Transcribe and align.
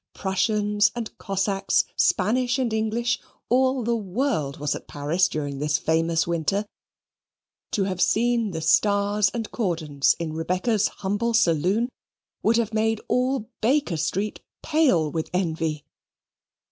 Prussians 0.15 0.89
and 0.95 1.15
Cossacks, 1.19 1.83
Spanish 1.95 2.57
and 2.57 2.73
English 2.73 3.19
all 3.49 3.83
the 3.83 3.95
world 3.95 4.57
was 4.57 4.73
at 4.73 4.87
Paris 4.87 5.27
during 5.29 5.59
this 5.59 5.77
famous 5.77 6.25
winter: 6.25 6.65
to 7.69 7.83
have 7.83 8.01
seen 8.01 8.49
the 8.49 8.61
stars 8.61 9.29
and 9.31 9.51
cordons 9.51 10.15
in 10.17 10.33
Rebecca's 10.33 10.87
humble 10.87 11.35
saloon 11.35 11.87
would 12.41 12.57
have 12.57 12.73
made 12.73 12.99
all 13.07 13.47
Baker 13.61 13.95
Street 13.95 14.39
pale 14.63 15.11
with 15.11 15.29
envy. 15.35 15.85